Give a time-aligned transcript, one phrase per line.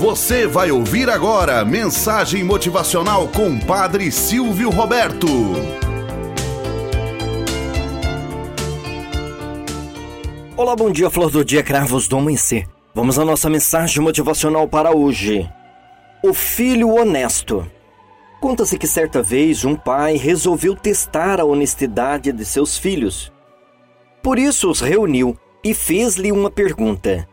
[0.00, 5.26] Você vai ouvir agora mensagem motivacional com Padre Silvio Roberto.
[10.56, 12.66] Olá, bom dia, flor do dia, cravos do amanhecer.
[12.94, 15.46] Vamos à nossa mensagem motivacional para hoje.
[16.24, 17.70] O filho honesto.
[18.40, 23.30] Conta-se que certa vez um pai resolveu testar a honestidade de seus filhos.
[24.22, 27.28] Por isso os reuniu e fez-lhe uma pergunta: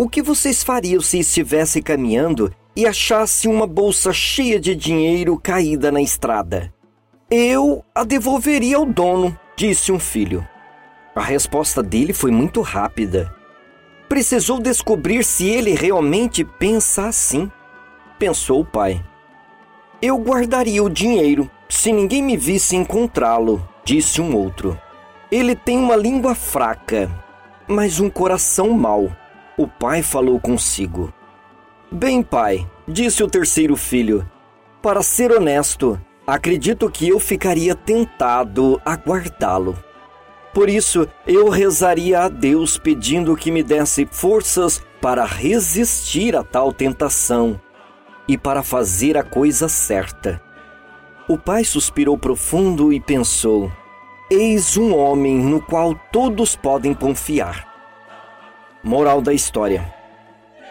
[0.00, 5.92] o que vocês fariam se estivesse caminhando e achasse uma bolsa cheia de dinheiro caída
[5.92, 6.72] na estrada?
[7.30, 10.48] Eu a devolveria ao dono, disse um filho.
[11.14, 13.30] A resposta dele foi muito rápida.
[14.08, 17.52] Precisou descobrir se ele realmente pensa assim.
[18.18, 19.04] Pensou o pai.
[20.00, 24.80] Eu guardaria o dinheiro se ninguém me visse encontrá-lo, disse um outro.
[25.30, 27.10] Ele tem uma língua fraca,
[27.68, 29.14] mas um coração mau
[29.56, 31.12] o pai falou consigo.
[31.90, 34.28] Bem, pai, disse o terceiro filho,
[34.82, 39.76] para ser honesto, acredito que eu ficaria tentado a guardá-lo.
[40.54, 46.72] Por isso, eu rezaria a Deus pedindo que me desse forças para resistir a tal
[46.72, 47.60] tentação
[48.26, 50.40] e para fazer a coisa certa.
[51.28, 53.70] O pai suspirou profundo e pensou:
[54.30, 57.69] Eis um homem no qual todos podem confiar.
[58.82, 59.92] Moral da história: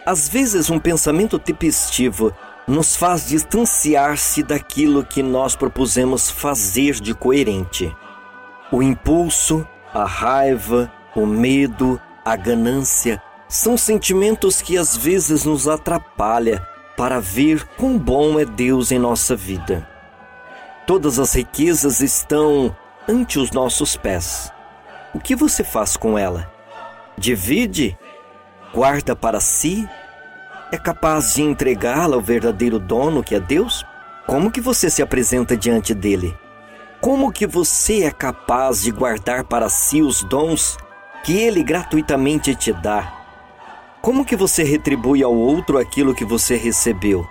[0.04, 2.34] Às vezes, um pensamento tempestivo
[2.66, 7.94] nos faz distanciar-se daquilo que nós propusemos fazer de coerente.
[8.70, 16.60] O impulso, a raiva, o medo, a ganância são sentimentos que às vezes nos atrapalham
[16.96, 19.88] para ver quão bom é Deus em nossa vida.
[20.86, 22.74] Todas as riquezas estão
[23.08, 24.52] ante os nossos pés.
[25.12, 26.59] O que você faz com ela?
[27.16, 27.98] Divide?
[28.72, 29.88] Guarda para si?
[30.72, 33.84] É capaz de entregá-la ao verdadeiro dono que é Deus?
[34.26, 36.36] Como que você se apresenta diante dele?
[37.00, 40.76] Como que você é capaz de guardar para si os dons
[41.24, 43.12] que ele gratuitamente te dá?
[44.00, 47.26] Como que você retribui ao outro aquilo que você recebeu?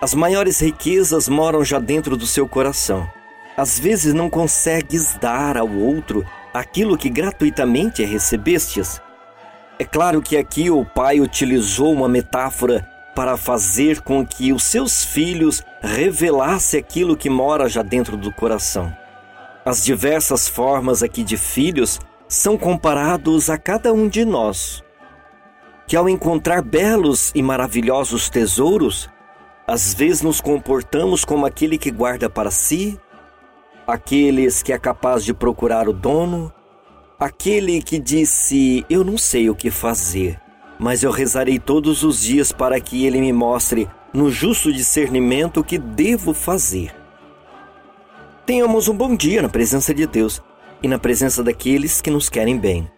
[0.00, 3.10] As maiores riquezas moram já dentro do seu coração.
[3.56, 9.00] Às vezes não consegues dar ao outro aquilo que gratuitamente recebestes.
[9.78, 15.04] É claro que aqui o pai utilizou uma metáfora para fazer com que os seus
[15.04, 18.94] filhos revelassem aquilo que mora já dentro do coração.
[19.64, 24.82] As diversas formas aqui de filhos são comparados a cada um de nós,
[25.86, 29.10] que ao encontrar belos e maravilhosos tesouros,
[29.66, 32.98] às vezes nos comportamos como aquele que guarda para si,
[33.90, 36.52] aqueles que é capaz de procurar o dono,
[37.20, 40.40] Aquele que disse: Eu não sei o que fazer,
[40.78, 45.64] mas eu rezarei todos os dias para que ele me mostre, no justo discernimento, o
[45.64, 46.94] que devo fazer.
[48.46, 50.40] Tenhamos um bom dia na presença de Deus
[50.82, 52.90] e na presença daqueles que nos querem bem.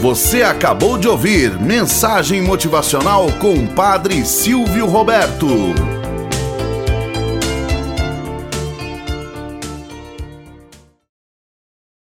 [0.00, 5.95] Você acabou de ouvir Mensagem Motivacional com o Padre Silvio Roberto.